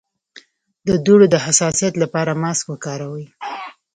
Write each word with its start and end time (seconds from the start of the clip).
د 0.87 0.89
دوړو 1.05 1.25
د 1.33 1.35
حساسیت 1.45 1.93
لپاره 2.03 2.39
ماسک 2.41 2.65
وکاروئ 2.69 3.25